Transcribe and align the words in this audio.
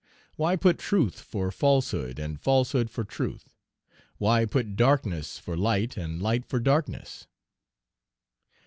Why 0.35 0.55
put 0.55 0.79
truth 0.79 1.19
for 1.19 1.51
falsehood, 1.51 2.17
and 2.17 2.41
falsehood 2.41 2.89
for 2.89 3.03
truth? 3.03 3.53
Why 4.17 4.45
put 4.45 4.75
darkness 4.75 5.37
for 5.37 5.55
light 5.55 5.95
and 5.95 6.19
light 6.19 6.43
for 6.43 6.59
darkness? 6.59 7.27